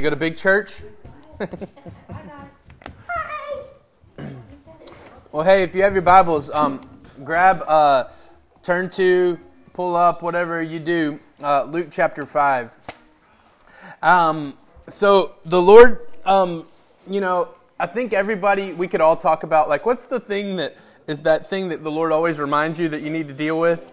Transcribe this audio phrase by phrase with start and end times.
[0.00, 0.80] You go to big church?
[5.30, 6.80] well, hey, if you have your Bibles, um,
[7.22, 8.04] grab, uh,
[8.62, 9.38] turn to,
[9.74, 12.72] pull up, whatever you do, uh, Luke chapter 5.
[14.00, 14.56] Um,
[14.88, 16.66] so the Lord, um,
[17.06, 20.78] you know, I think everybody, we could all talk about, like, what's the thing that
[21.08, 23.92] is that thing that the Lord always reminds you that you need to deal with?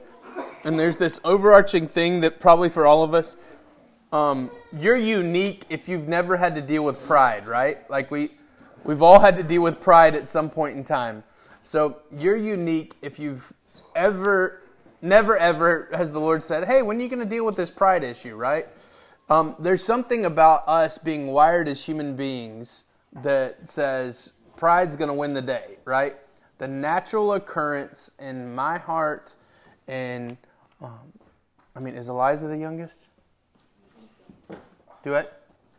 [0.64, 3.36] And there's this overarching thing that probably for all of us,
[4.12, 7.90] um, you're unique if you've never had to deal with pride, right?
[7.90, 8.32] Like we,
[8.84, 11.24] we've all had to deal with pride at some point in time.
[11.62, 13.52] So you're unique if you've
[13.96, 14.62] ever,
[15.02, 17.70] never ever has the Lord said, "Hey, when are you going to deal with this
[17.70, 18.68] pride issue?" Right?
[19.30, 25.14] Um, there's something about us being wired as human beings that says pride's going to
[25.14, 26.16] win the day, right?
[26.60, 29.36] The natural occurrence in my heart,
[29.88, 30.38] and
[30.82, 31.12] um,
[31.76, 33.07] I mean, is Eliza the youngest?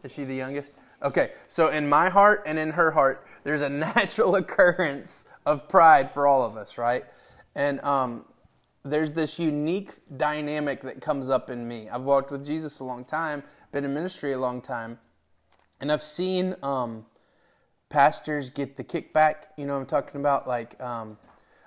[0.02, 0.74] Is she the youngest?
[1.02, 6.11] Okay, so in my heart and in her heart, there's a natural occurrence of pride
[6.11, 7.05] for all of us, right?
[7.55, 8.25] And um,
[8.84, 11.89] there's this unique dynamic that comes up in me.
[11.89, 14.98] I've walked with Jesus a long time, been in ministry a long time,
[15.80, 17.06] and I've seen um,
[17.89, 19.47] pastors get the kickback.
[19.56, 20.48] You know what I'm talking about?
[20.48, 21.19] Like, um,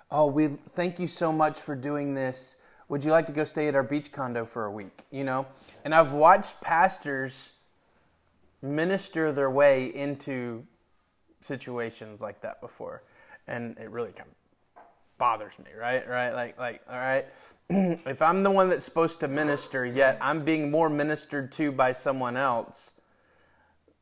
[0.09, 2.57] oh, we thank you so much for doing this.
[2.89, 5.05] Would you like to go stay at our beach condo for a week?
[5.11, 5.47] You know,
[5.85, 7.51] and I've watched pastors
[8.61, 10.65] minister their way into
[11.41, 13.03] situations like that before.
[13.47, 14.83] And it really kind of
[15.17, 16.07] bothers me, right?
[16.07, 16.31] Right?
[16.31, 17.25] Like like all right.
[17.69, 21.93] if I'm the one that's supposed to minister, yet I'm being more ministered to by
[21.93, 22.93] someone else,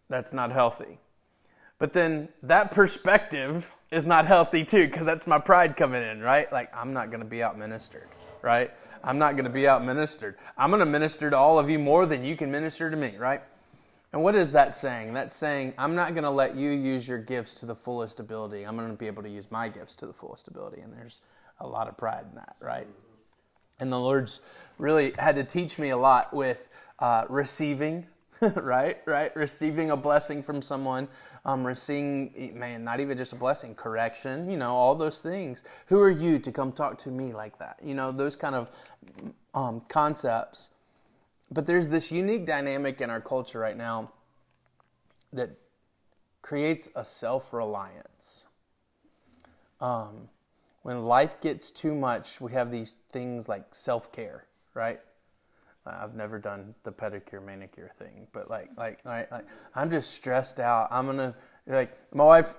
[0.10, 1.00] that's not healthy.
[1.78, 6.52] But then that perspective is not healthy too, because that's my pride coming in, right?
[6.52, 8.08] Like, I'm not going to be out ministered,
[8.42, 8.72] right?
[9.04, 10.36] I'm not going to be out ministered.
[10.58, 13.16] I'm going to minister to all of you more than you can minister to me,
[13.18, 13.42] right?
[14.12, 15.14] And what is that saying?
[15.14, 18.64] That's saying, I'm not going to let you use your gifts to the fullest ability.
[18.64, 20.82] I'm going to be able to use my gifts to the fullest ability.
[20.82, 21.22] And there's
[21.60, 22.88] a lot of pride in that, right?
[23.80, 24.42] And the Lord's
[24.80, 28.08] really had to teach me a lot with uh, receiving,
[28.56, 28.98] right?
[29.06, 29.36] Right?
[29.36, 31.08] Receiving a blessing from someone,
[31.46, 35.64] um, receiving, man, not even just a blessing, correction, you know, all those things.
[35.86, 37.78] Who are you to come talk to me like that?
[37.84, 38.72] You know, those kind of
[39.54, 40.72] um, concepts.
[41.52, 44.12] But there's this unique dynamic in our culture right now
[45.34, 45.52] that
[46.42, 48.46] creates a self reliance.
[49.82, 50.30] Um,
[50.84, 55.00] when life gets too much, we have these things like self care, right?
[55.86, 59.46] I've never done the pedicure manicure thing, but like like like, like
[59.76, 60.88] I'm just stressed out.
[60.92, 61.36] I'm gonna
[61.68, 62.56] like my wife.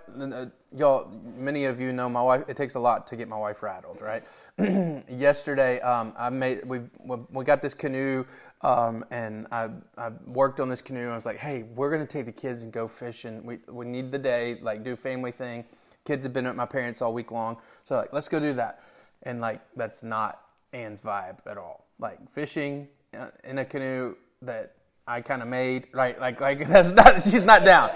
[0.76, 2.44] Y'all, many of you know my wife.
[2.48, 4.24] It takes a lot to get my wife rattled, right?
[5.08, 8.24] Yesterday, um, I made we we got this canoe,
[8.62, 11.08] um, and I I worked on this canoe.
[11.08, 13.44] I was like, hey, we're gonna take the kids and go fishing.
[13.44, 15.64] We we need the day, like do family thing.
[16.04, 18.82] Kids have been at my parents all week long, so like let's go do that.
[19.22, 20.40] And like that's not
[20.72, 21.86] Anne's vibe at all.
[21.98, 24.74] Like fishing uh, in a canoe that
[25.06, 26.20] I kind of made, right?
[26.20, 27.90] Like like that's not she's not down.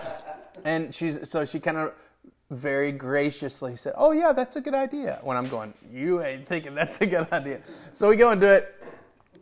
[0.65, 1.93] And she's so she kind of
[2.51, 6.75] very graciously said, "Oh yeah, that's a good idea." When I'm going, "You ain't thinking
[6.75, 7.61] that's a good idea."
[7.93, 8.84] So we go and do it.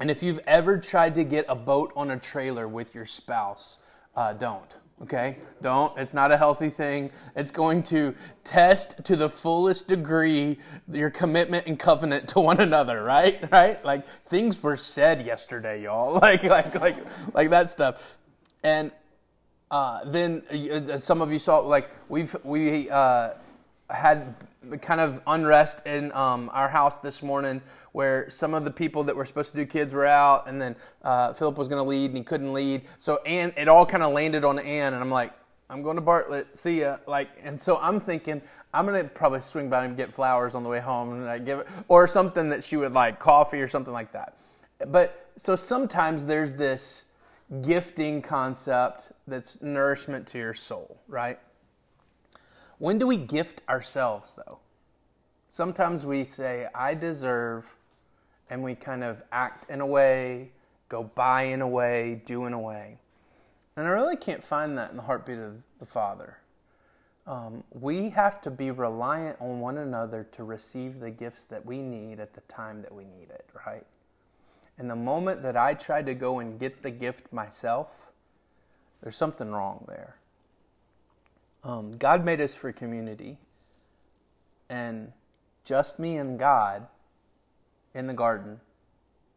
[0.00, 3.78] And if you've ever tried to get a boat on a trailer with your spouse,
[4.16, 4.76] uh, don't.
[5.03, 5.38] Okay?
[5.60, 5.97] Don't.
[5.98, 7.10] It's not a healthy thing.
[7.34, 8.14] It's going to
[8.44, 10.58] test to the fullest degree
[10.91, 13.38] your commitment and covenant to one another, right?
[13.52, 13.84] Right?
[13.84, 16.14] Like things were said yesterday, y'all.
[16.20, 16.97] Like like like
[17.34, 18.19] like that stuff.
[18.62, 18.92] And
[19.70, 23.31] uh, then uh, some of you saw like we've we uh,
[23.94, 24.34] had
[24.80, 27.60] kind of unrest in um, our house this morning
[27.92, 30.76] where some of the people that were supposed to do kids were out and then
[31.03, 32.82] uh, philip was going to lead and he couldn't lead.
[32.98, 35.32] So Ann, it all kind of landed on ann and i'm like
[35.69, 36.56] i'm going to bartlett.
[36.56, 36.98] See ya.
[37.06, 38.41] Like and so i'm thinking
[38.72, 41.38] i'm going to probably swing by and get flowers on the way home and I
[41.38, 44.36] give it or something that she would like coffee or something like that.
[44.88, 47.04] But so sometimes there's this
[47.60, 51.38] gifting concept that's nourishment to your soul right
[52.82, 54.58] when do we gift ourselves, though?
[55.49, 57.76] Sometimes we say, I deserve,
[58.50, 60.50] and we kind of act in a way,
[60.88, 62.99] go by in a way, do in a way.
[63.76, 66.38] And I really can't find that in the heartbeat of the Father.
[67.25, 71.78] Um, we have to be reliant on one another to receive the gifts that we
[71.78, 73.87] need at the time that we need it, right?
[74.76, 78.11] And the moment that I try to go and get the gift myself,
[79.00, 80.17] there's something wrong there.
[81.64, 83.38] Um, God made us for community,
[84.69, 85.12] and
[85.64, 86.87] just me and God
[87.94, 88.61] in the garden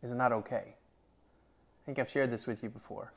[0.02, 0.74] is not okay.
[0.74, 3.12] I think I've shared this with you before.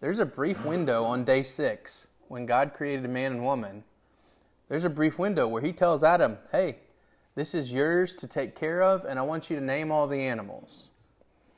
[0.00, 3.82] there's a brief window on day six when God created a man and woman.
[4.68, 6.76] There's a brief window where he tells Adam, hey,
[7.34, 10.20] this is yours to take care of, and I want you to name all the
[10.20, 10.90] animals.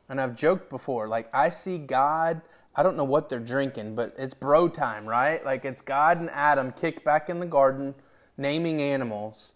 [0.08, 2.40] And I've joked before, like, I see God,
[2.76, 5.42] I don't know what they're drinking, but it's bro time, right?
[5.44, 7.94] Like, it's God and Adam kicked back in the garden,
[8.36, 9.54] naming animals.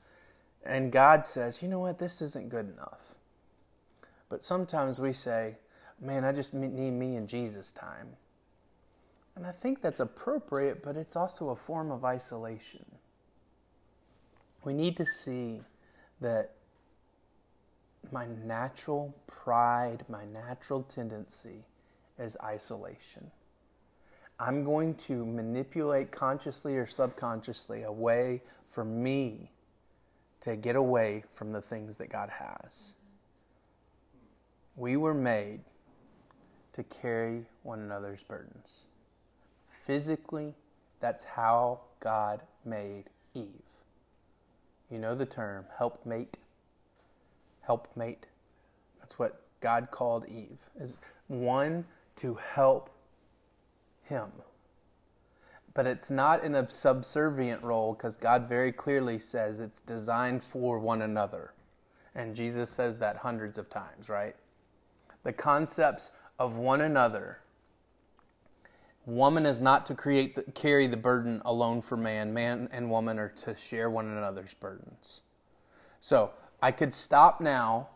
[0.64, 3.14] And God says, you know what, this isn't good enough.
[4.30, 5.56] But sometimes we say,
[6.00, 8.08] man, I just need me and Jesus time.
[9.36, 12.84] And I think that's appropriate, but it's also a form of isolation.
[14.64, 15.62] We need to see
[16.20, 16.52] that
[18.12, 21.64] my natural pride, my natural tendency
[22.20, 23.30] is isolation.
[24.38, 29.50] I'm going to manipulate consciously or subconsciously a way for me
[30.40, 32.94] to get away from the things that God has.
[34.76, 35.60] We were made
[36.72, 38.86] to carry one another's burdens.
[39.84, 40.54] Physically,
[41.00, 43.46] that's how God made Eve.
[44.90, 46.36] You know the term helpmate.
[47.60, 48.26] Helpmate.
[49.00, 50.96] That's what God called Eve, is
[51.28, 51.84] one
[52.20, 52.90] to help
[54.02, 54.30] him.
[55.72, 60.78] But it's not in a subservient role because God very clearly says it's designed for
[60.78, 61.54] one another.
[62.14, 64.34] And Jesus says that hundreds of times, right?
[65.22, 67.38] The concepts of one another.
[69.06, 72.34] Woman is not to create the, carry the burden alone for man.
[72.34, 75.22] Man and woman are to share one another's burdens.
[76.00, 77.88] So I could stop now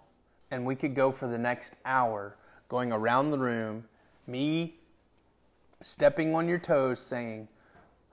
[0.51, 2.37] and we could go for the next hour
[2.69, 3.85] going around the room,
[4.27, 4.75] me
[5.81, 7.49] stepping on your toes saying,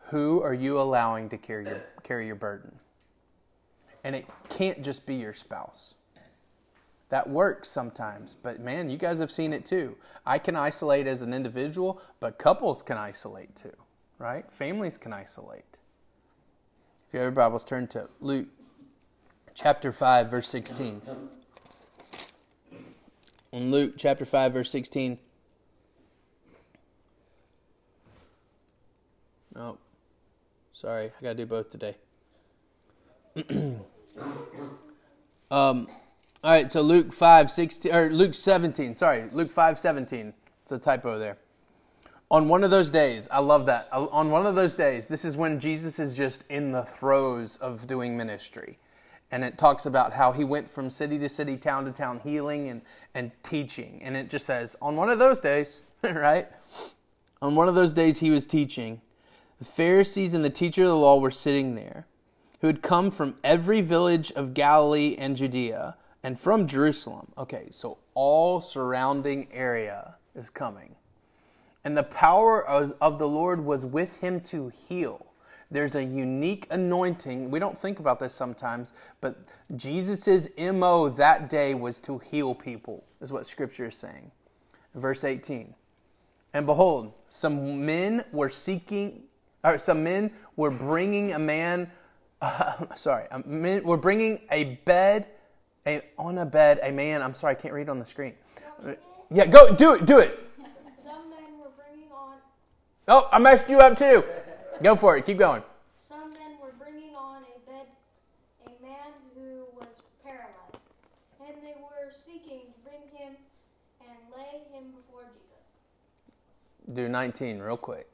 [0.10, 2.76] Who are you allowing to carry your, carry your burden?
[4.04, 5.96] And it can't just be your spouse
[7.12, 8.34] that works sometimes.
[8.34, 9.96] But man, you guys have seen it too.
[10.26, 13.76] I can isolate as an individual, but couples can isolate too,
[14.18, 14.50] right?
[14.52, 15.78] Families can isolate.
[17.08, 18.48] If you have your Bibles, turn to Luke
[19.54, 21.02] chapter 5, verse 16.
[23.52, 25.20] In Luke chapter 5, verse 16.
[29.56, 29.78] Oh,
[30.74, 31.96] sorry, I gotta do both today.
[35.52, 35.88] um,
[36.44, 40.34] all right, so Luke 5, 16, or Luke 17, sorry, Luke 5, 17.
[40.64, 41.38] It's a typo there.
[42.32, 43.90] On one of those days, I love that.
[43.92, 47.88] On one of those days, this is when Jesus is just in the throes of
[47.88, 48.80] doing ministry.
[49.32, 52.70] And it talks about how he went from city to city, town to town, healing
[52.70, 52.82] and,
[53.14, 54.00] and teaching.
[54.02, 56.48] And it just says, on one of those days, right?
[57.42, 59.02] On one of those days, he was teaching.
[59.62, 62.08] The Pharisees and the teacher of the law were sitting there,
[62.62, 67.32] who had come from every village of Galilee and Judea and from Jerusalem.
[67.38, 70.96] Okay, so all surrounding area is coming.
[71.84, 75.28] And the power of the Lord was with him to heal.
[75.70, 77.52] There's a unique anointing.
[77.52, 79.38] We don't think about this sometimes, but
[79.76, 84.32] Jesus' MO that day was to heal people, is what Scripture is saying.
[84.96, 85.76] Verse 18.
[86.52, 89.26] And behold, some men were seeking,
[89.64, 91.90] or some men were bringing a man,
[92.42, 95.28] uh, sorry, men were bringing a bed
[95.88, 98.34] a, on a bed, a man, I'm sorry, I can't read on the screen.
[99.32, 100.40] Yeah, go, do it, do it.
[101.04, 102.36] Some men were bringing on.
[103.08, 104.24] Oh, I messed you up too.
[104.84, 105.64] Go for it, keep going.
[106.08, 107.88] Some men were bringing on a bed
[108.66, 110.78] a man who was paralyzed,
[111.40, 113.36] and they were seeking to bring him
[114.02, 116.96] and lay him before Jesus.
[116.96, 118.08] Do 19 real quick.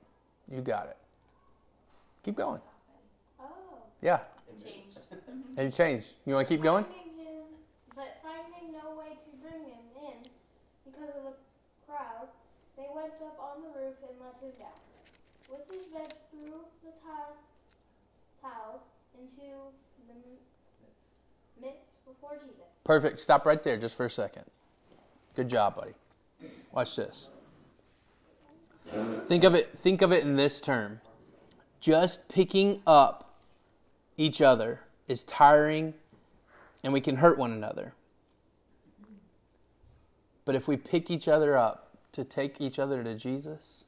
[0.49, 0.97] You got it.
[2.27, 2.59] Keep going.
[3.39, 3.45] Oh.
[4.01, 4.19] Yeah.
[4.51, 4.99] It changed.
[5.57, 6.15] It changed.
[6.25, 6.83] You want to keep going?
[6.83, 7.43] Finding him,
[7.95, 10.29] but finding no way to bring him in
[10.83, 11.33] because of the
[11.87, 12.27] crowd,
[12.75, 14.75] they went up on the roof and let him down.
[15.49, 17.39] With his bed threw the ti-
[18.41, 18.81] towels
[19.17, 19.71] into
[20.09, 22.67] the midst before Jesus.
[22.83, 23.21] Perfect.
[23.21, 24.43] Stop right there just for a second.
[25.33, 25.93] Good job, buddy.
[26.73, 27.29] Watch this.
[29.27, 30.99] Think of it think of it in this term.
[31.79, 33.35] Just picking up
[34.17, 35.93] each other is tiring
[36.83, 37.93] and we can hurt one another.
[40.45, 43.85] But if we pick each other up to take each other to Jesus,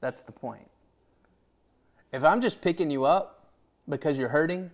[0.00, 0.70] that's the point.
[2.12, 3.50] If I'm just picking you up
[3.88, 4.70] because you're hurting,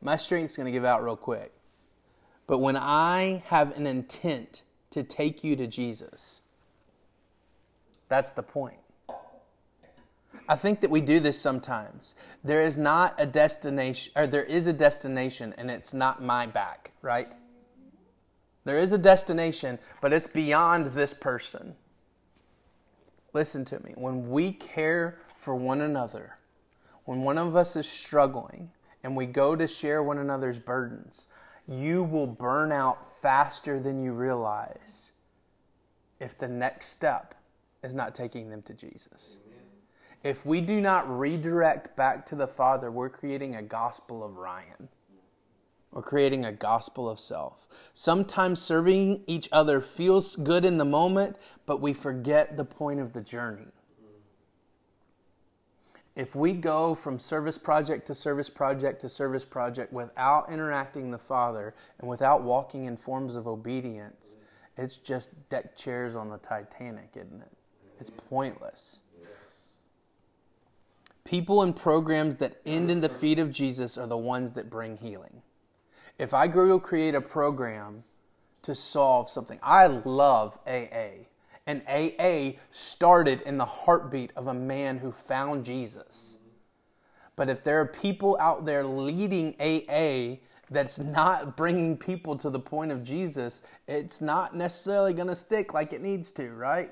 [0.00, 1.52] my strength's going to give out real quick.
[2.46, 6.42] But when I have an intent to take you to Jesus,
[8.08, 8.78] that's the point.
[10.48, 12.16] I think that we do this sometimes.
[12.42, 16.92] There is not a destination, or there is a destination, and it's not my back,
[17.02, 17.28] right?
[18.64, 21.76] There is a destination, but it's beyond this person.
[23.34, 26.38] listen to me, when we care for one another,
[27.04, 28.70] when one of us is struggling
[29.04, 31.28] and we go to share one another's burdens,
[31.68, 35.12] you will burn out faster than you realize
[36.20, 37.34] if the next step
[37.82, 39.38] is not taking them to Jesus.
[40.24, 44.88] If we do not redirect back to the Father, we're creating a gospel of Ryan.
[45.92, 47.66] We're creating a gospel of self.
[47.94, 53.12] Sometimes serving each other feels good in the moment, but we forget the point of
[53.12, 53.72] the journey.
[56.14, 61.18] If we go from service project to service project to service project without interacting the
[61.18, 64.36] Father and without walking in forms of obedience,
[64.76, 67.52] it's just deck chairs on the Titanic, isn't it?
[68.00, 69.02] It's pointless.
[71.28, 74.96] People and programs that end in the feet of Jesus are the ones that bring
[74.96, 75.42] healing.
[76.18, 78.04] If I go create a program
[78.62, 81.26] to solve something, I love AA.
[81.66, 86.38] And AA started in the heartbeat of a man who found Jesus.
[87.36, 90.38] But if there are people out there leading AA
[90.70, 95.74] that's not bringing people to the point of Jesus, it's not necessarily going to stick
[95.74, 96.90] like it needs to, right?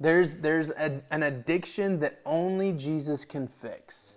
[0.00, 4.16] There's, there's a, an addiction that only Jesus can fix,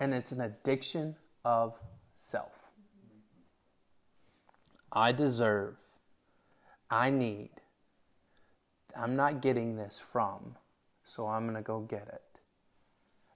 [0.00, 1.76] and it's an addiction of
[2.16, 2.70] self.
[4.92, 5.74] I deserve,
[6.88, 7.50] I need,
[8.96, 10.56] I'm not getting this from,
[11.02, 12.40] so I'm going to go get it.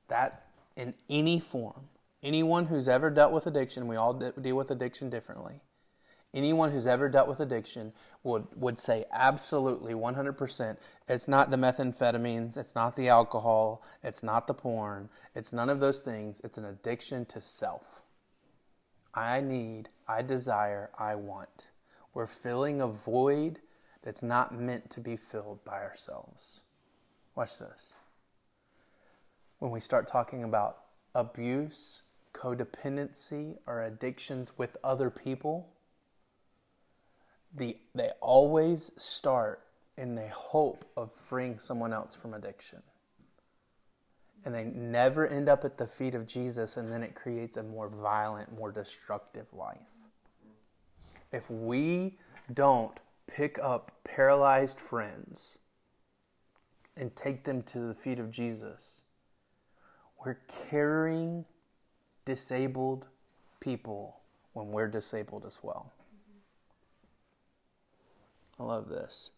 [0.07, 1.89] That in any form,
[2.23, 5.64] anyone who's ever dealt with addiction, we all deal with addiction differently
[6.35, 10.77] anyone who's ever dealt with addiction would, would say absolutely 100%
[11.09, 15.81] it's not the methamphetamines, it's not the alcohol, it's not the porn, it's none of
[15.81, 16.41] those things.
[16.45, 18.03] It's an addiction to self.
[19.15, 21.69] I need, I desire, I want.
[22.13, 23.61] We're filling a void
[24.03, 26.61] that's not meant to be filled by ourselves.
[27.35, 27.95] Watch this.
[29.59, 30.79] When we start talking about
[31.15, 35.74] abuse, codependency, or addictions with other people,
[37.55, 39.61] the, they always start
[39.97, 42.83] in the hope of freeing someone else from addiction.
[44.45, 47.63] And they never end up at the feet of Jesus, and then it creates a
[47.63, 49.79] more violent, more destructive life.
[51.33, 52.19] If we
[52.53, 55.59] don't pick up paralyzed friends
[56.97, 59.03] and take them to the feet of Jesus,
[60.25, 61.45] we're carrying
[62.25, 63.07] disabled
[63.61, 64.17] people
[64.53, 65.93] when we're disabled as well.
[68.59, 69.31] I love this.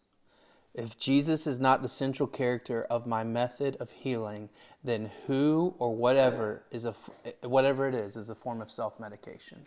[0.73, 4.49] If Jesus is not the central character of my method of healing,
[4.83, 6.93] then who or whatever is a
[7.41, 9.65] whatever it is is a form of self-medication.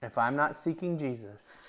[0.00, 1.62] If I'm not seeking Jesus,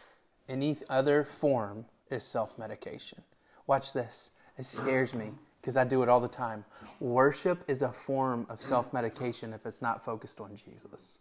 [0.48, 3.24] any other form is self-medication.
[3.66, 4.32] Watch this.
[4.58, 6.66] It scares me because I do it all the time.
[7.00, 11.18] Worship is a form of self-medication if it's not focused on Jesus.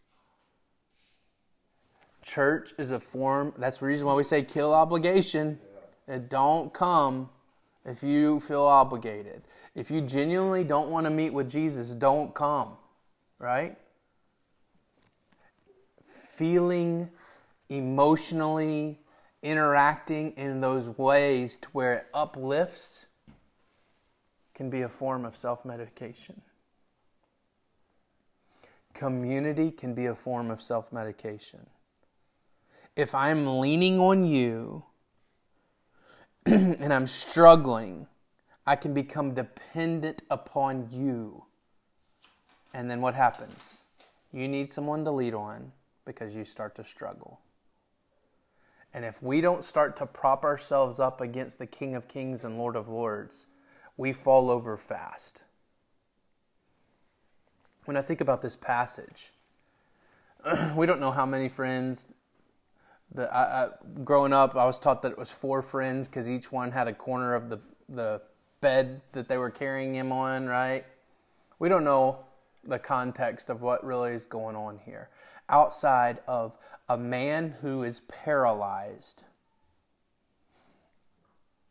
[2.22, 5.58] Church is a form, that's the reason why we say kill obligation.
[6.06, 7.28] It don't come
[7.84, 9.42] if you feel obligated.
[9.74, 12.76] If you genuinely don't want to meet with Jesus, don't come,
[13.38, 13.76] right?
[16.04, 17.10] Feeling
[17.68, 19.00] emotionally
[19.42, 23.06] interacting in those ways to where it uplifts
[24.54, 26.40] can be a form of self medication.
[28.94, 31.66] Community can be a form of self medication
[32.96, 34.84] if I'm leaning on you
[36.46, 38.06] and I'm struggling,
[38.66, 41.44] I can become dependent upon you.
[42.74, 43.82] And then what happens?
[44.32, 45.72] You need someone to lead on
[46.04, 47.40] because you start to struggle.
[48.94, 52.58] And if we don't start to prop ourselves up against the King of Kings and
[52.58, 53.46] Lord of Lords,
[53.96, 55.44] we fall over fast.
[57.84, 59.32] When I think about this passage,
[60.76, 62.06] we don't know how many friends
[63.14, 63.68] the, I, I,
[64.04, 66.94] growing up, I was taught that it was four friends because each one had a
[66.94, 68.22] corner of the, the
[68.60, 70.84] bed that they were carrying him on, right?
[71.58, 72.24] We don't know
[72.64, 75.10] the context of what really is going on here.
[75.48, 76.56] Outside of
[76.88, 79.24] a man who is paralyzed.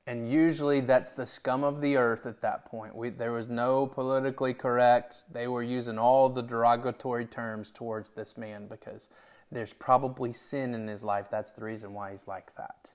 [0.07, 2.95] And usually that's the scum of the earth at that point.
[2.95, 5.23] We, there was no politically correct.
[5.31, 9.09] They were using all the derogatory terms towards this man because
[9.51, 11.27] there's probably sin in his life.
[11.29, 12.91] That's the reason why he's like that.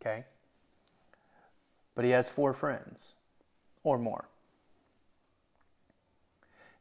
[0.00, 0.24] Okay?
[1.94, 3.14] But he has four friends
[3.84, 4.28] or more.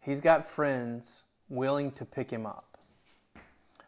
[0.02, 2.78] He's got friends willing to pick him up.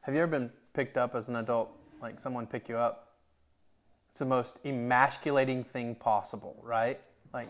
[0.01, 1.71] Have you ever been picked up as an adult?
[2.01, 3.13] Like someone pick you up?
[4.11, 7.01] It's the most emasculating thing possible, right?
[7.33, 7.49] Like,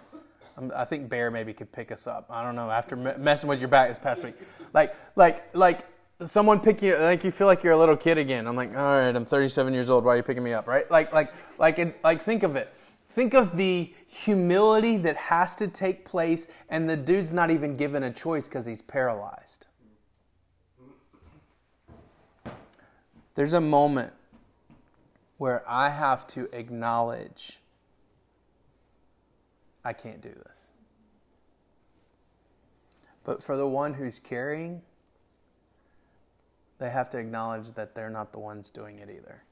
[0.57, 2.25] um, I think Bear maybe could pick us up.
[2.29, 2.71] I don't know.
[2.71, 4.35] After messing with your back this past week,
[4.73, 5.85] like, like, like
[6.21, 8.47] someone pick you, like you feel like you're a little kid again.
[8.47, 10.05] I'm like, all right, I'm 37 years old.
[10.05, 10.89] Why are you picking me up, right?
[10.89, 12.73] Like, like, like, like, think of it.
[13.09, 18.03] Think of the humility that has to take place, and the dude's not even given
[18.03, 19.67] a choice because he's paralyzed.
[23.35, 24.13] There's a moment
[25.37, 27.59] where I have to acknowledge
[29.83, 30.67] I can't do this.
[33.23, 34.81] But for the one who's carrying,
[36.77, 39.43] they have to acknowledge that they're not the ones doing it either.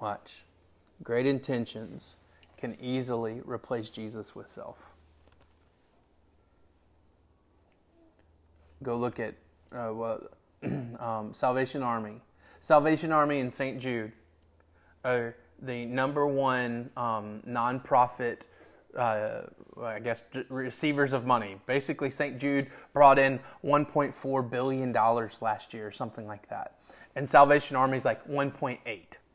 [0.00, 0.44] Watch.
[1.02, 2.16] Great intentions
[2.56, 4.90] can easily replace Jesus with self.
[8.82, 9.34] Go look at
[9.72, 10.32] uh, what,
[11.00, 12.20] um, Salvation Army.
[12.60, 13.78] Salvation Army and St.
[13.78, 14.12] Jude
[15.04, 18.42] are the number one um, nonprofit,
[18.96, 19.42] uh,
[19.80, 21.56] I guess, receivers of money.
[21.66, 22.38] Basically, St.
[22.38, 26.76] Jude brought in $1.4 billion last year, something like that.
[27.14, 28.78] And Salvation Army is like 1.8.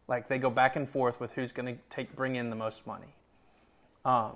[0.07, 2.85] Like they go back and forth with who's going to take bring in the most
[2.85, 3.15] money.
[4.03, 4.33] Um,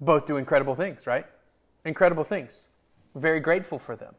[0.00, 1.26] both do incredible things, right?
[1.84, 2.68] Incredible things.
[3.14, 4.14] Very grateful for them.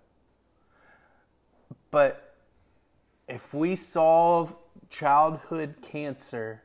[1.91, 2.35] But
[3.27, 4.55] if we solve
[4.89, 6.63] childhood cancer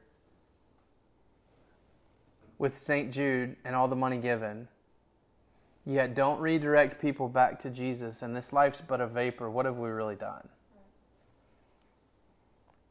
[2.59, 3.12] with St.
[3.12, 4.69] Jude and all the money given,
[5.87, 9.79] yet don't redirect people back to Jesus, and this life's but a vapor, what have
[9.79, 10.49] we really done?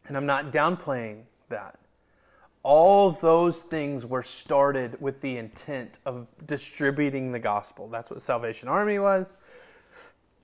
[0.07, 1.77] And I'm not downplaying that.
[2.63, 7.87] All those things were started with the intent of distributing the gospel.
[7.87, 9.37] That's what Salvation Army was.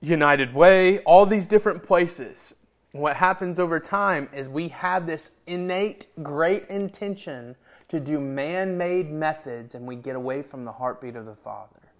[0.00, 2.54] United Way, all these different places.
[2.92, 7.56] What happens over time is we have this innate great intention
[7.94, 11.92] to do man made methods and we get away from the heartbeat of the Father.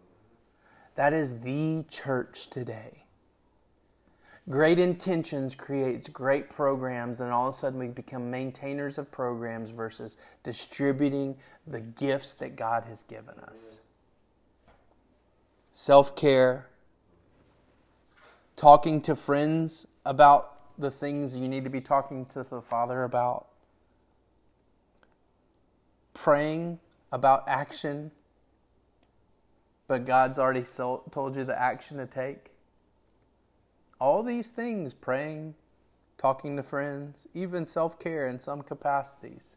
[0.96, 3.04] That is the church today.
[4.48, 9.70] Great intentions creates great programs, and all of a sudden we become maintainers of programs
[9.70, 13.78] versus distributing the gifts that God has given us.
[15.70, 16.66] Self care,
[18.56, 23.46] talking to friends about the things you need to be talking to the Father about,
[26.24, 26.78] praying
[27.12, 28.10] about action,
[29.86, 32.46] but God's already told you the action to take.
[34.00, 35.54] All these things, praying,
[36.16, 39.56] talking to friends, even self care in some capacities,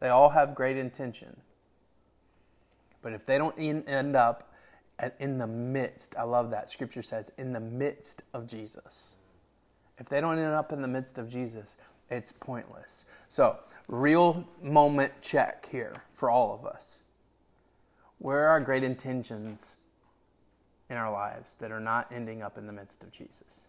[0.00, 1.36] they all have great intention.
[3.02, 4.52] But if they don't end up
[5.20, 6.68] in the midst, I love that.
[6.68, 9.14] Scripture says, in the midst of Jesus.
[9.98, 11.76] If they don't end up in the midst of Jesus,
[12.12, 13.04] it's pointless.
[13.26, 17.00] So, real moment check here for all of us.
[18.18, 19.76] Where are our great intentions
[20.90, 23.66] in our lives that are not ending up in the midst of Jesus?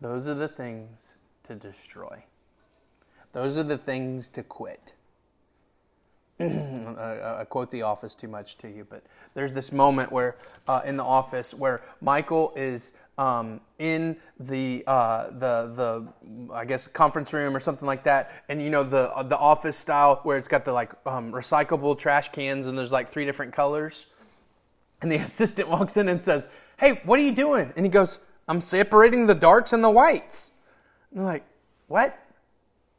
[0.00, 2.24] Those are the things to destroy.
[3.32, 4.94] Those are the things to quit.
[6.40, 10.96] I quote The Office too much to you, but there's this moment where uh, in
[10.96, 16.06] The Office where Michael is um, in the uh, the
[16.46, 19.76] the I guess conference room or something like that, and you know the the office
[19.76, 23.52] style where it's got the like um, recyclable trash cans and there's like three different
[23.52, 24.06] colors,
[25.00, 26.48] and the assistant walks in and says,
[26.78, 30.52] "Hey, what are you doing?" And he goes, "I'm separating the darks and the whites."
[31.10, 31.44] And they're like,
[31.88, 32.18] "What?"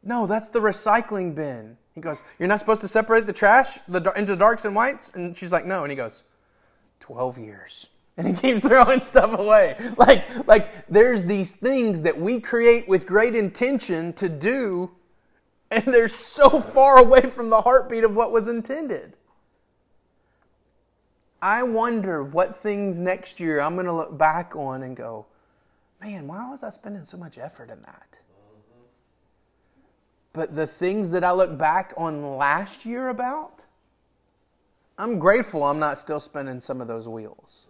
[0.04, 1.78] No, that's the recycling bin.
[1.96, 5.12] He goes, You're not supposed to separate the trash the, into darks and whites?
[5.12, 5.84] And she's like, No.
[5.84, 6.24] And he goes,
[7.00, 7.90] 12 years.
[8.16, 9.76] And he keeps throwing stuff away.
[9.98, 14.92] Like, like there's these things that we create with great intention to do,
[15.72, 19.16] and they're so far away from the heartbeat of what was intended.
[21.42, 25.26] I wonder what things next year I'm going to look back on and go,
[26.00, 28.20] man, why was I spending so much effort in that?
[30.32, 33.66] But the things that I look back on last year about,
[34.98, 37.68] I'm grateful I'm not still spinning some of those wheels.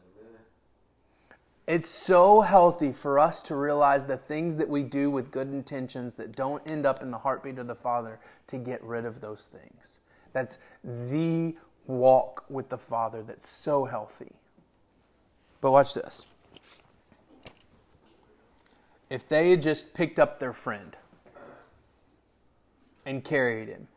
[1.66, 6.16] It's so healthy for us to realize the things that we do with good intentions
[6.16, 9.48] that don't end up in the heartbeat of the Father to get rid of those
[9.48, 10.00] things.
[10.34, 11.56] That's the
[11.88, 14.34] walk with the Father that's so healthy.
[15.62, 16.26] But watch this.
[19.10, 20.98] If they had just picked up their friend,
[23.06, 23.88] and carried him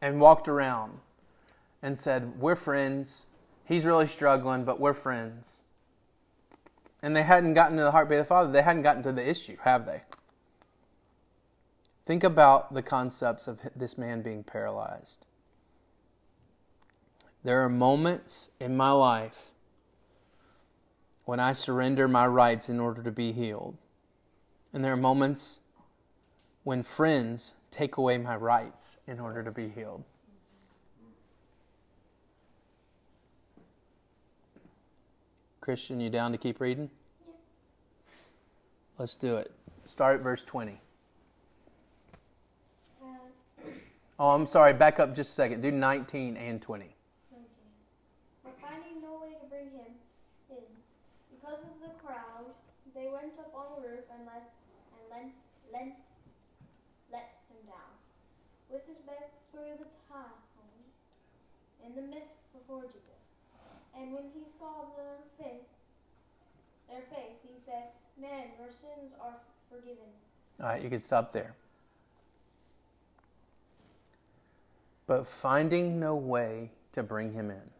[0.00, 0.98] and walked around
[1.82, 3.26] and said, We're friends.
[3.64, 5.62] He's really struggling, but we're friends.
[7.02, 8.52] And they hadn't gotten to the heartbeat of the Father.
[8.52, 10.02] They hadn't gotten to the issue, have they?
[12.04, 15.26] Think about the concepts of this man being paralyzed.
[17.42, 19.50] There are moments in my life
[21.24, 23.76] when I surrender my rights in order to be healed.
[24.72, 25.60] And there are moments
[26.62, 30.04] when friends take away my rights in order to be healed.
[35.66, 36.88] Christian, you down to keep reading?
[37.26, 37.34] Yeah.
[38.98, 39.50] Let's do it.
[39.84, 40.78] Start at verse 20.
[43.02, 43.06] Uh,
[44.16, 44.74] Oh, I'm sorry.
[44.74, 45.62] Back up just a second.
[45.62, 46.94] Do 19 and 20.
[48.44, 49.90] But finding no way to bring him
[50.50, 50.62] in,
[51.34, 52.46] because of the crowd,
[52.94, 54.54] they went up on the roof and let
[54.94, 55.34] and lent,
[55.72, 55.94] lent,
[57.10, 57.90] let him down,
[58.70, 60.46] with his bed through the tiles,
[61.84, 63.15] in the midst before Jesus.
[63.98, 65.66] And when he saw their faith,
[66.88, 69.34] their faith, he said, "Men, your sins are
[69.70, 70.12] forgiven."
[70.60, 71.54] All right, you can stop there.
[75.06, 77.70] But finding no way to bring him in.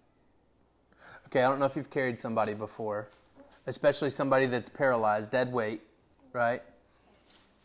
[1.27, 3.09] Okay, I don't know if you've carried somebody before,
[3.67, 5.83] especially somebody that's paralyzed, dead weight,
[6.33, 6.63] right?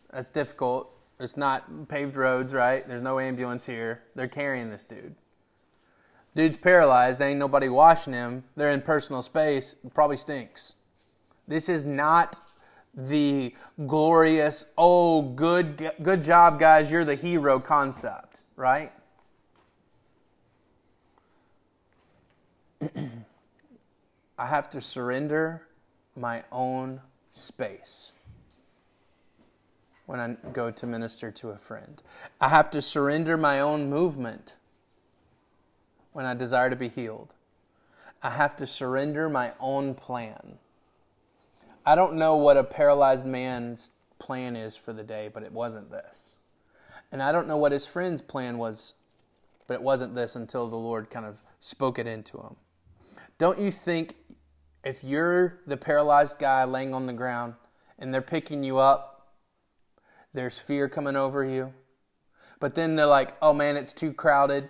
[0.10, 0.92] That's difficult.
[1.20, 2.88] It's not paved roads, right?
[2.88, 4.02] There's no ambulance here.
[4.16, 5.16] They're carrying this dude.
[6.36, 7.20] Dude's paralyzed.
[7.20, 8.44] There ain't nobody washing him.
[8.56, 9.76] They're in personal space.
[9.84, 10.76] It probably stinks.
[11.48, 12.40] This is not
[12.94, 13.54] the
[13.88, 16.92] glorious, oh, good, good job, guys.
[16.92, 18.92] You're the hero concept, right?
[24.38, 25.68] I have to surrender
[26.16, 28.12] my own space
[30.06, 32.02] when I go to minister to a friend.
[32.40, 34.56] I have to surrender my own movement
[36.14, 37.34] when I desire to be healed.
[38.24, 40.60] I have to surrender my own plan.
[41.86, 45.90] I don't know what a paralyzed man's plan is for the day, but it wasn't
[45.90, 46.36] this.
[47.12, 48.94] And I don't know what his friend's plan was,
[49.68, 52.56] but it wasn't this until the Lord kind of spoke it into him.
[53.38, 54.16] Don't you think
[54.84, 57.56] if you're the paralyzed guy laying on the ground
[57.98, 59.34] and they're picking you up,
[60.34, 61.74] there's fear coming over you?
[62.60, 64.70] But then they're like, oh man, it's too crowded.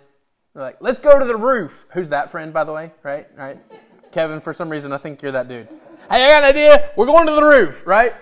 [0.54, 1.86] They're like, let's go to the roof.
[1.92, 2.92] Who's that friend, by the way?
[3.02, 3.26] Right?
[3.36, 3.58] Right?
[4.12, 5.68] Kevin, for some reason, I think you're that dude.
[6.10, 6.90] Hey, I got an idea.
[6.96, 8.14] We're going to the roof, right?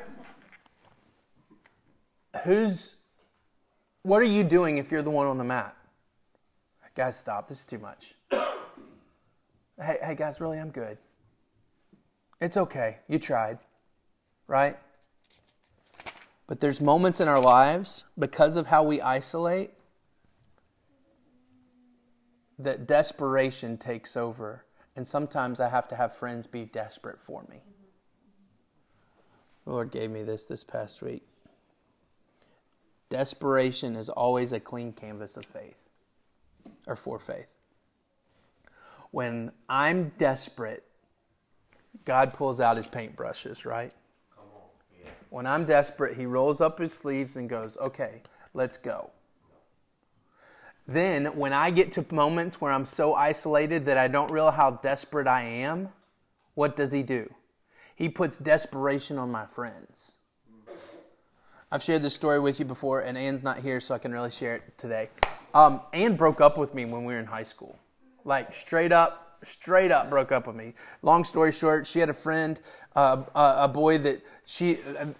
[2.44, 2.96] Who's,
[4.02, 5.76] what are you doing if you're the one on the mat?
[6.94, 7.48] Guys, stop.
[7.48, 8.14] This is too much.
[8.30, 10.98] hey, hey, guys, really, I'm good.
[12.40, 12.98] It's okay.
[13.08, 13.58] You tried,
[14.46, 14.76] right?
[16.46, 19.70] But there's moments in our lives, because of how we isolate,
[22.64, 24.64] that desperation takes over.
[24.96, 27.60] And sometimes I have to have friends be desperate for me.
[29.64, 31.22] The Lord gave me this this past week.
[33.08, 35.88] Desperation is always a clean canvas of faith,
[36.86, 37.56] or for faith.
[39.10, 40.84] When I'm desperate,
[42.04, 43.92] God pulls out his paintbrushes, right?
[45.30, 48.22] When I'm desperate, he rolls up his sleeves and goes, okay,
[48.54, 49.10] let's go.
[50.90, 54.72] Then, when I get to moments where I'm so isolated that I don't realize how
[54.72, 55.90] desperate I am,
[56.54, 57.32] what does he do?
[57.94, 60.16] He puts desperation on my friends.
[61.70, 64.32] I've shared this story with you before, and Anne's not here, so I can really
[64.32, 65.10] share it today.
[65.54, 67.78] Um, Anne broke up with me when we were in high school.
[68.24, 70.74] Like, straight up, straight up broke up with me.
[71.02, 72.60] Long story short, she had a friend,
[72.96, 74.78] uh, a, boy that she,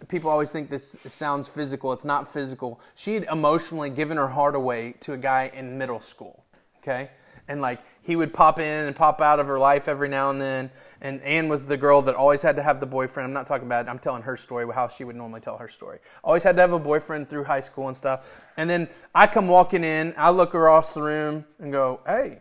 [0.09, 1.92] people always think this sounds physical.
[1.92, 2.80] It's not physical.
[2.94, 6.44] She had emotionally given her heart away to a guy in middle school,
[6.78, 7.11] okay?
[7.48, 10.40] And like, he would pop in and pop out of her life every now and
[10.40, 10.70] then.
[11.00, 13.26] And Anne was the girl that always had to have the boyfriend.
[13.26, 13.90] I'm not talking about it.
[13.90, 15.98] I'm telling her story, how she would normally tell her story.
[16.24, 18.46] Always had to have a boyfriend through high school and stuff.
[18.56, 22.40] And then I come walking in, I look across the room and go, hey,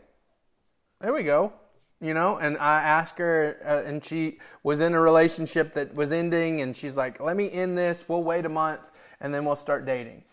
[1.02, 1.54] there we go
[2.02, 2.38] you know?
[2.38, 6.76] And i asked her uh, and she was in a relationship that was ending and
[6.76, 8.08] she's like let me end this.
[8.08, 10.24] We'll wait a month and then we'll start dating.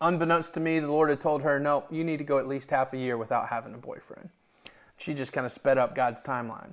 [0.00, 2.70] Unbeknownst to me the lord had told her no you need to go at least
[2.70, 4.30] half a year without having a boyfriend.
[4.96, 6.72] She just kind of sped up god's timeline.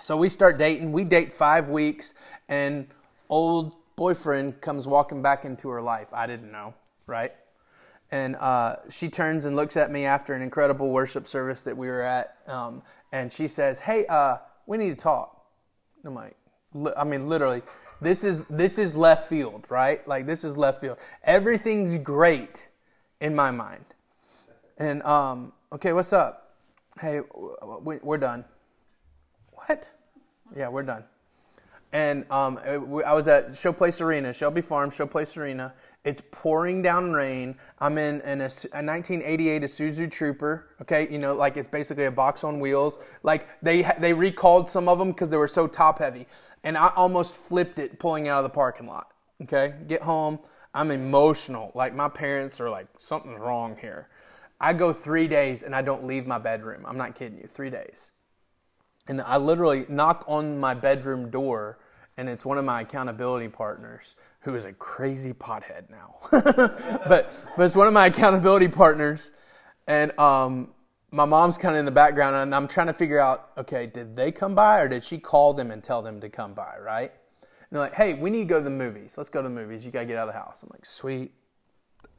[0.00, 0.92] So we start dating.
[0.92, 2.14] We date five weeks
[2.48, 2.88] and
[3.28, 6.08] old boyfriend comes walking back into her life.
[6.12, 6.74] I didn't know
[7.06, 7.32] right
[8.12, 11.88] and uh, she turns and looks at me after an incredible worship service that we
[11.88, 15.44] were at um, and she says hey uh, we need to talk.
[16.04, 16.36] I'm like
[16.74, 17.62] li- i mean literally
[18.00, 20.06] this is this is left field right?
[20.08, 20.98] Like this is left field.
[21.24, 22.68] Everything's great
[23.20, 23.84] in my mind.
[24.78, 26.56] And um, okay what's up?
[27.00, 27.20] Hey
[27.82, 28.44] we're done.
[29.52, 29.92] What?
[30.56, 31.04] Yeah we're done
[31.92, 32.76] and um, I
[33.14, 35.72] was at Showplace Arena, Shelby Farm, Showplace Arena.
[36.04, 37.56] It's pouring down rain.
[37.78, 40.68] I'm in, a, a, 1988 Isuzu Trooper.
[40.80, 42.98] Okay, you know, like it's basically a box on wheels.
[43.22, 46.26] Like they they recalled some of them because they were so top heavy,
[46.64, 49.08] and I almost flipped it pulling out of the parking lot.
[49.42, 50.38] Okay, get home.
[50.72, 51.72] I'm emotional.
[51.74, 54.08] Like my parents are like something's wrong here.
[54.60, 56.84] I go three days and I don't leave my bedroom.
[56.86, 57.46] I'm not kidding you.
[57.46, 58.10] Three days.
[59.08, 61.78] And I literally knock on my bedroom door,
[62.16, 66.16] and it's one of my accountability partners who is a crazy pothead now.
[66.30, 69.32] but, but it's one of my accountability partners.
[69.86, 70.72] And um,
[71.10, 74.16] my mom's kind of in the background, and I'm trying to figure out okay, did
[74.16, 77.10] they come by, or did she call them and tell them to come by, right?
[77.40, 79.16] And they're like, hey, we need to go to the movies.
[79.16, 79.84] Let's go to the movies.
[79.84, 80.62] You got to get out of the house.
[80.62, 81.32] I'm like, sweet.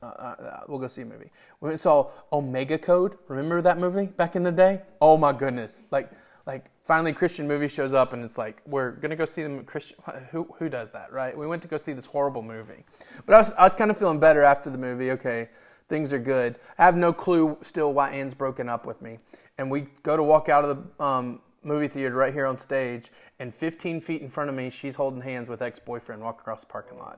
[0.01, 1.31] Uh, uh, we'll go see a movie.
[1.59, 3.17] We saw Omega Code.
[3.27, 4.81] Remember that movie back in the day?
[4.99, 5.83] Oh my goodness!
[5.91, 6.11] Like,
[6.51, 9.97] like finally, Christian movie shows up, and it's like we're gonna go see the Christian.
[10.31, 11.37] Who who does that, right?
[11.37, 12.83] We went to go see this horrible movie,
[13.25, 15.11] but I was I was kind of feeling better after the movie.
[15.11, 15.49] Okay,
[15.87, 16.57] things are good.
[16.77, 19.19] I have no clue still why Anne's broken up with me,
[19.57, 23.11] and we go to walk out of the um, movie theater right here on stage,
[23.39, 26.67] and 15 feet in front of me, she's holding hands with ex-boyfriend walk across the
[26.67, 27.17] parking lot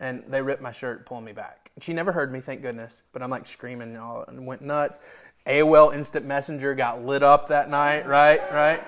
[0.00, 1.70] and they ripped my shirt, pulling me back.
[1.80, 3.02] She never heard me, thank goodness.
[3.12, 4.98] But I'm like screaming and, all, and went nuts.
[5.46, 8.40] AOL Instant Messenger got lit up that night, right?
[8.52, 8.80] Right?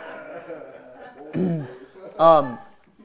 [2.19, 2.59] um,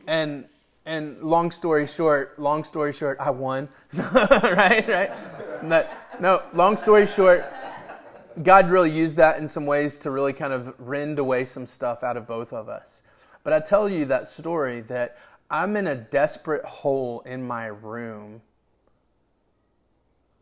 [0.07, 0.45] and
[0.85, 4.87] and long story short, long story short, I won, right?
[4.87, 5.11] Right?
[5.61, 5.85] No,
[6.19, 7.45] no, long story short,
[8.41, 12.03] God really used that in some ways to really kind of rend away some stuff
[12.03, 13.03] out of both of us.
[13.43, 15.17] But I tell you that story that
[15.49, 18.41] I'm in a desperate hole in my room.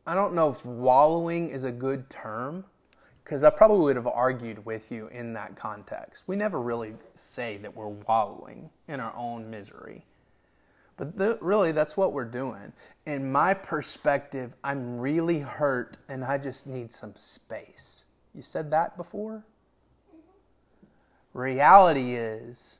[0.06, 2.66] I don't know if wallowing is a good term
[3.26, 6.26] because I probably would have argued with you in that context.
[6.28, 10.06] We never really say that we're wallowing in our own misery.
[10.96, 12.72] But the, really, that's what we're doing.
[13.08, 18.06] In my perspective, I'm really hurt and I just need some space.
[18.36, 19.44] You said that before?
[21.34, 22.78] Reality is,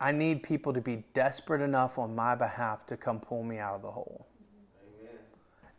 [0.00, 3.74] I need people to be desperate enough on my behalf to come pull me out
[3.74, 4.26] of the hole.
[5.02, 5.18] Amen.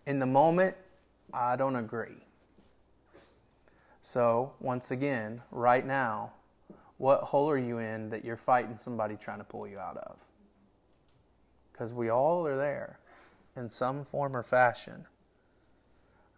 [0.06, 0.76] In the moment,
[1.34, 2.22] I don't agree.
[4.02, 6.32] So, once again, right now,
[6.98, 10.18] what hole are you in that you're fighting somebody trying to pull you out of?
[11.72, 13.00] Because we all are there
[13.56, 15.06] in some form or fashion.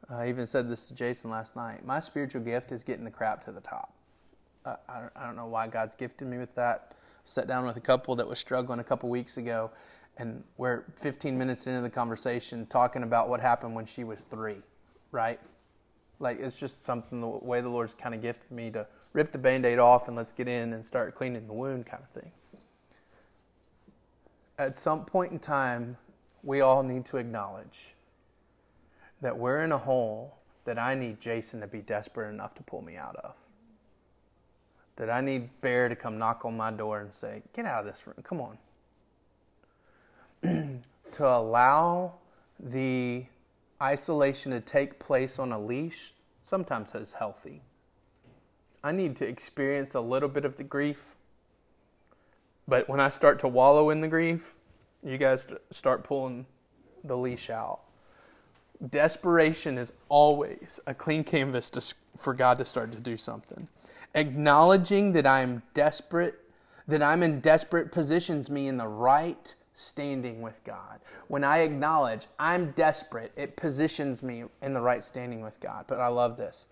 [0.10, 1.86] I even said this to Jason last night.
[1.86, 3.94] My spiritual gift is getting the crap to the top.
[4.66, 4.76] I,
[5.16, 8.28] I don't know why God's gifted me with that sat down with a couple that
[8.28, 9.72] was struggling a couple weeks ago,
[10.18, 14.58] and we're 15 minutes into the conversation talking about what happened when she was three,
[15.12, 15.40] right?
[16.20, 19.38] Like it's just something the way the Lord's kind of gifted me to rip the
[19.38, 22.32] band aid off and let's get in and start cleaning the wound kind of thing.
[24.58, 25.98] At some point in time,
[26.44, 27.96] we all need to acknowledge
[29.22, 32.82] that we're in a hole that I need Jason to be desperate enough to pull
[32.82, 33.36] me out of
[34.96, 37.86] that I need Bear to come knock on my door and say, Get out of
[37.86, 38.16] this room.
[38.24, 38.58] Come on.
[41.12, 42.14] to allow
[42.60, 43.26] the
[43.84, 47.62] isolation to take place on a leash sometimes is healthy.
[48.84, 51.16] I need to experience a little bit of the grief.
[52.68, 54.54] But when I start to wallow in the grief,
[55.04, 56.46] you guys start pulling
[57.04, 57.82] the leash out.
[58.90, 63.68] Desperation is always a clean canvas to, for God to start to do something.
[64.16, 66.40] Acknowledging that I am desperate,
[66.88, 71.00] that I'm in desperate positions me in the right standing with God.
[71.28, 75.86] When I acknowledge I'm desperate, it positions me in the right standing with God.
[75.88, 76.68] But I love this.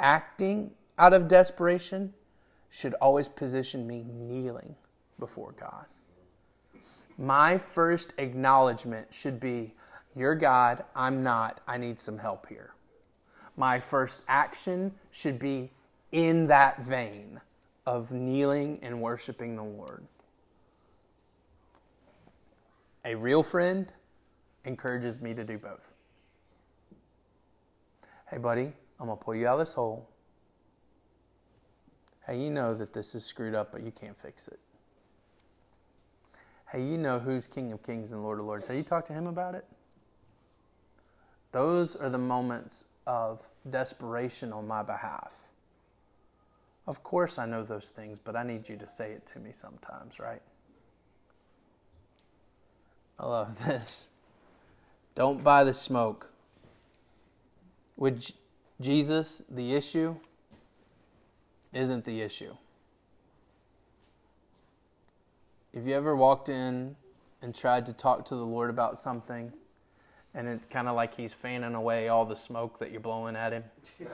[0.00, 2.14] Acting out of desperation
[2.70, 4.74] should always position me kneeling
[5.18, 5.86] before God.
[7.16, 9.74] My first acknowledgement should be,
[10.14, 12.74] You're God, I'm not, I need some help here.
[13.56, 15.70] My first action should be,
[16.12, 17.40] in that vein
[17.86, 20.04] of kneeling and worshiping the Lord.
[23.08, 23.90] A real friend
[24.66, 25.94] encourages me to do both.
[28.30, 30.06] Hey, buddy, I'm going to pull you out of this hole.
[32.26, 34.60] Hey, you know that this is screwed up, but you can't fix it.
[36.70, 38.68] Hey, you know who's King of Kings and Lord of Lords.
[38.68, 39.64] Have you talked to him about it?
[41.52, 45.48] Those are the moments of desperation on my behalf
[46.88, 49.50] of course, I know those things, but I need you to say it to me
[49.52, 50.40] sometimes, right?
[53.18, 54.10] I love this.
[55.14, 56.30] Don't buy the smoke.
[57.96, 58.30] With
[58.80, 60.16] Jesus, the issue
[61.72, 62.54] isn't the issue.
[65.74, 66.96] Have you ever walked in
[67.42, 69.52] and tried to talk to the Lord about something,
[70.34, 73.52] and it's kind of like He's fanning away all the smoke that you're blowing at
[73.52, 73.64] Him?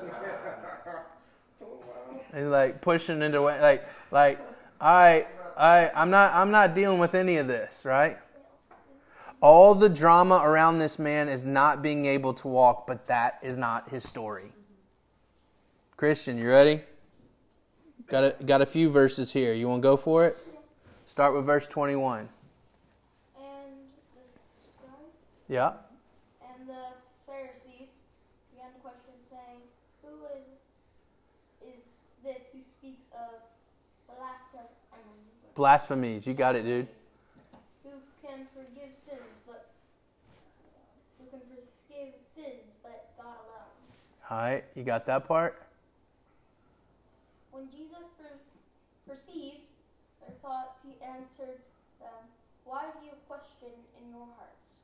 [2.35, 4.41] He's like pushing it away, like, like,
[4.81, 8.19] I, I, I'm not, I'm not dealing with any of this, right?
[9.41, 13.57] All the drama around this man is not being able to walk, but that is
[13.57, 14.53] not his story.
[15.97, 16.83] Christian, you ready?
[18.09, 19.53] Got a, got a few verses here.
[19.55, 20.37] You want to go for it?
[21.07, 22.29] Start with verse 21.
[23.37, 23.49] And
[24.15, 24.21] the
[24.79, 25.15] scribes
[25.49, 25.73] Yeah.
[26.43, 27.89] and the Pharisees
[28.53, 29.61] began to question, saying,
[30.03, 30.47] Who is
[31.75, 31.83] is
[32.25, 33.41] this who speaks of
[34.09, 34.69] blasphemy?
[35.55, 36.27] Blasphemies.
[36.27, 36.89] You got it, dude.
[37.85, 39.71] Who can forgive sins, but
[41.19, 43.71] who can forgive sins, but God alone?
[44.35, 44.67] All right.
[44.75, 45.63] You got that part?
[47.55, 48.43] When Jesus per-
[49.07, 49.63] perceived
[50.19, 51.63] their thoughts, he answered
[52.03, 52.19] them,
[52.67, 54.83] Why do you question in your hearts?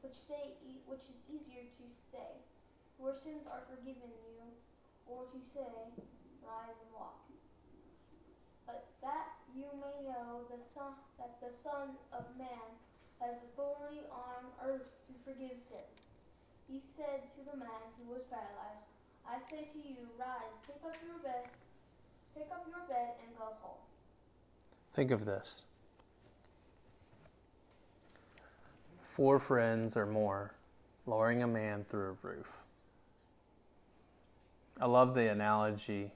[0.00, 2.40] Which say, e- which is easier to say,
[2.96, 4.56] Your sins are forgiven you,
[5.04, 5.92] or to say,
[6.40, 7.28] Rise and walk.
[8.64, 12.72] But that you may know the son, that the Son of Man
[13.20, 16.07] has authority on earth to forgive sins.
[16.70, 18.84] He said to the man who was paralyzed,
[19.26, 21.48] I say to you, rise, pick up your bed,
[22.34, 23.80] pick up your bed and go home.
[24.94, 25.64] Think of this
[29.18, 30.52] four friends or more
[31.04, 32.62] lowering a man through a roof.
[34.80, 36.12] I love the analogy.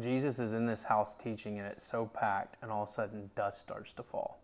[0.00, 3.30] Jesus is in this house teaching, and it's so packed, and all of a sudden,
[3.36, 4.40] dust starts to fall.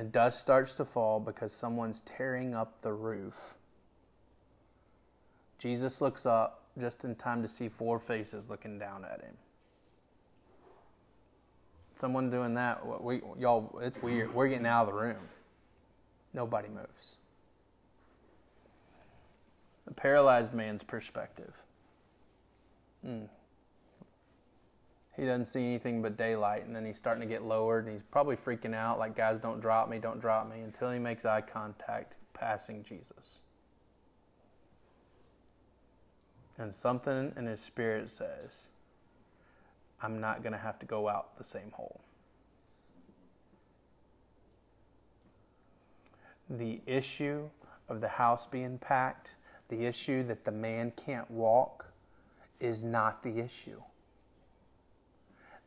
[0.00, 3.58] And dust starts to fall because someone's tearing up the roof.
[5.58, 9.34] Jesus looks up just in time to see four faces looking down at him.
[11.96, 14.34] Someone doing that, we, y'all, it's weird.
[14.34, 15.28] We're getting out of the room.
[16.32, 17.18] Nobody moves.
[19.86, 21.52] The paralyzed man's perspective.
[23.06, 23.28] Mm.
[25.20, 28.02] He doesn't see anything but daylight, and then he's starting to get lowered, and he's
[28.10, 31.42] probably freaking out, like, guys, don't drop me, don't drop me, until he makes eye
[31.42, 33.40] contact passing Jesus.
[36.56, 38.68] And something in his spirit says,
[40.02, 42.00] I'm not going to have to go out the same hole.
[46.48, 47.50] The issue
[47.90, 49.36] of the house being packed,
[49.68, 51.92] the issue that the man can't walk,
[52.58, 53.82] is not the issue.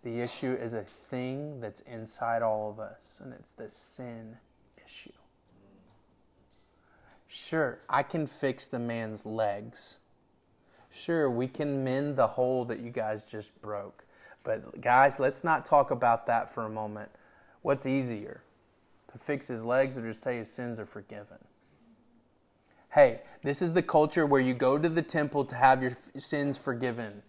[0.03, 4.37] The issue is a thing that's inside all of us, and it's the sin
[4.85, 5.13] issue.
[7.27, 9.99] Sure, I can fix the man's legs.
[10.91, 14.03] Sure, we can mend the hole that you guys just broke.
[14.43, 17.09] But, guys, let's not talk about that for a moment.
[17.61, 18.43] What's easier?
[19.13, 21.37] To fix his legs or to say his sins are forgiven?
[22.91, 26.57] Hey, this is the culture where you go to the temple to have your sins
[26.57, 27.23] forgiven.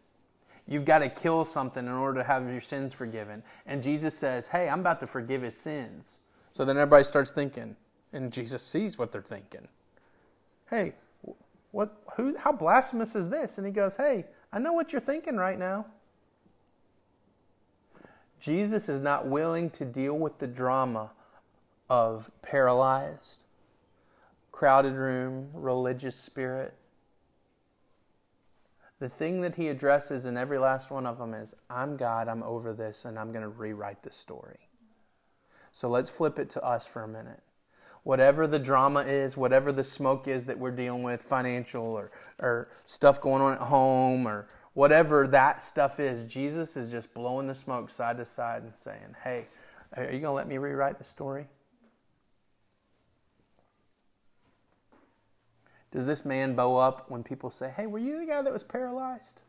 [0.67, 3.43] You've got to kill something in order to have your sins forgiven.
[3.67, 6.21] And Jesus says, Hey, I'm about to forgive his sins.
[6.53, 7.77] So then everybody starts thinking,
[8.13, 9.69] and Jesus sees what they're thinking.
[10.71, 10.95] Hey,
[11.73, 13.59] what, who, how blasphemous is this?
[13.59, 15.87] And he goes, Hey, I know what you're thinking right now.
[18.41, 21.11] Jesus is not willing to deal with the drama
[21.89, 23.45] of paralyzed,
[24.53, 26.75] crowded room, religious spirit.
[29.05, 32.43] The thing that he addresses in every last one of them is I'm God, I'm
[32.43, 34.71] over this, and I'm going to rewrite the story.
[35.73, 37.43] So let's flip it to us for a minute.
[38.05, 42.71] Whatever the drama is, whatever the smoke is that we're dealing with, financial or, or
[42.87, 47.55] stuff going on at home or whatever that stuff is, Jesus is just blowing the
[47.55, 49.49] smoke side to side and saying, Hey,
[49.99, 51.47] are you going to let me rewrite the story?
[55.95, 58.65] Does this man bow up when people say, Hey, were you the guy that was
[58.65, 59.43] paralyzed?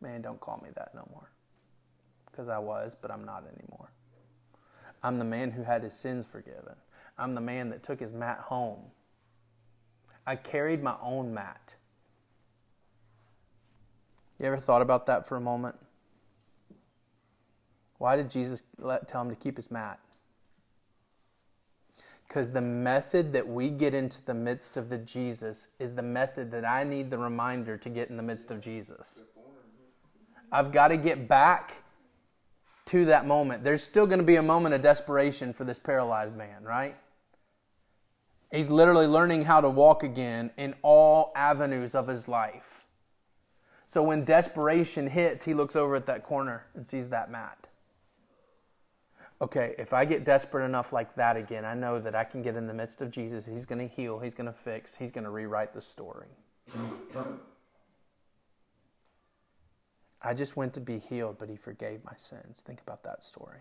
[0.00, 1.30] Man, don't call me that no more.
[2.24, 3.92] Because I was, but I'm not anymore.
[5.02, 6.74] I'm the man who had his sins forgiven.
[7.18, 8.80] I'm the man that took his mat home.
[10.26, 11.74] I carried my own mat.
[14.38, 15.76] You ever thought about that for a moment?
[17.98, 20.00] Why did Jesus let, tell him to keep his mat?
[22.30, 26.52] Because the method that we get into the midst of the Jesus is the method
[26.52, 29.24] that I need the reminder to get in the midst of Jesus.
[30.52, 31.82] I've got to get back
[32.84, 33.64] to that moment.
[33.64, 36.94] There's still going to be a moment of desperation for this paralyzed man, right?
[38.52, 42.84] He's literally learning how to walk again in all avenues of his life.
[43.86, 47.66] So when desperation hits, he looks over at that corner and sees that mat.
[49.40, 52.56] Okay, if I get desperate enough like that again, I know that I can get
[52.56, 53.46] in the midst of Jesus.
[53.46, 56.28] He's going to heal, He's going to fix, He's going to rewrite the story.
[60.22, 62.60] I just went to be healed, but He forgave my sins.
[62.60, 63.60] Think about that story.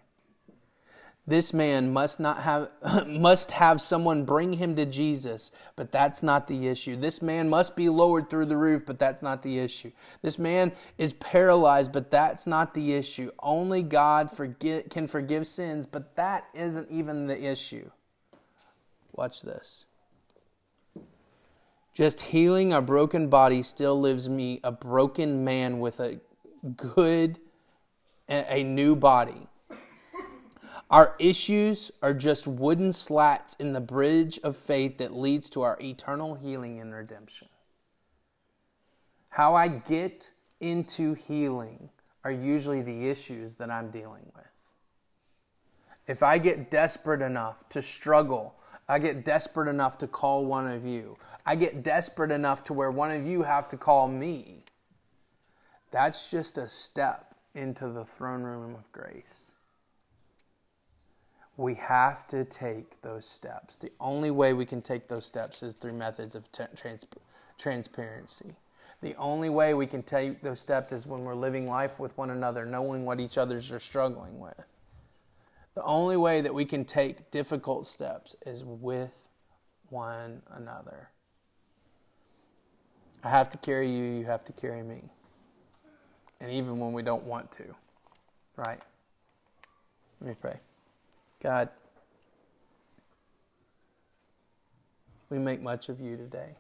[1.29, 2.71] This man must not have
[3.07, 6.95] must have someone bring him to Jesus, but that's not the issue.
[6.95, 9.91] This man must be lowered through the roof, but that's not the issue.
[10.23, 13.31] This man is paralyzed, but that's not the issue.
[13.43, 17.91] Only God forget, can forgive sins, but that isn't even the issue.
[19.11, 19.85] Watch this.
[21.93, 26.19] Just healing a broken body still leaves me a broken man with a
[26.75, 27.39] good
[28.29, 29.48] a new body.
[30.89, 35.77] Our issues are just wooden slats in the bridge of faith that leads to our
[35.79, 37.47] eternal healing and redemption.
[39.29, 41.89] How I get into healing
[42.23, 44.45] are usually the issues that I'm dealing with.
[46.07, 48.55] If I get desperate enough to struggle,
[48.87, 52.89] I get desperate enough to call one of you, I get desperate enough to where
[52.89, 54.63] one of you have to call me,
[55.91, 59.53] that's just a step into the throne room of grace
[61.59, 63.75] we have to take those steps.
[63.75, 67.05] The only way we can take those steps is through methods of t- trans-
[67.57, 68.55] transparency.
[69.01, 72.29] The only way we can take those steps is when we're living life with one
[72.29, 74.73] another, knowing what each other's are struggling with.
[75.75, 79.27] The only way that we can take difficult steps is with
[79.89, 81.09] one another.
[83.21, 85.09] I have to carry you, you have to carry me.
[86.39, 87.75] And even when we don't want to,
[88.55, 88.79] right?
[90.21, 90.59] Let me pray.
[91.41, 91.69] God,
[95.29, 96.55] we make much of you today.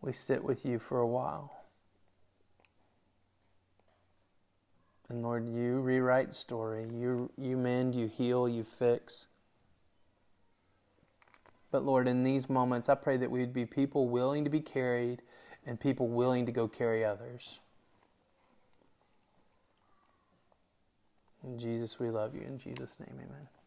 [0.00, 1.62] We sit with you for a while.
[5.08, 6.86] And Lord, you rewrite story.
[6.90, 9.26] You, you mend, you heal, you fix.
[11.70, 15.22] But Lord, in these moments, I pray that we'd be people willing to be carried
[15.66, 17.60] and people willing to go carry others.
[21.44, 22.42] In Jesus, we love you.
[22.42, 23.61] In Jesus' name, amen.